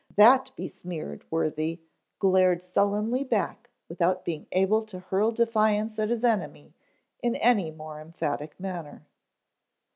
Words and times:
That 0.15 0.49
besmeared 0.55 1.23
worthy 1.29 1.81
glared 2.17 2.63
sullenly 2.63 3.23
back 3.23 3.69
without 3.87 4.25
being 4.25 4.47
able 4.51 4.81
to 4.87 4.97
hurl 4.97 5.29
defiance 5.31 5.99
at 5.99 6.09
his 6.09 6.23
enemy 6.23 6.73
in 7.21 7.35
any 7.35 7.69
more 7.69 8.01
emphatic 8.01 8.59
manner. 8.59 9.05